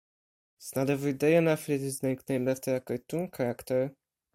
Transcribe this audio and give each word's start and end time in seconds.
It's 0.57 0.75
not 0.75 0.89
every 0.89 1.13
day 1.13 1.35
an 1.35 1.47
athlete 1.47 1.81
is 1.81 2.01
nicknamed 2.01 2.47
after 2.49 2.75
a 2.75 2.81
cartoon 2.81 3.29
character! 3.29 3.93